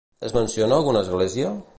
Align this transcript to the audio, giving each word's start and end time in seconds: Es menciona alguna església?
Es 0.27 0.33
menciona 0.37 0.79
alguna 0.81 1.03
església? 1.07 1.53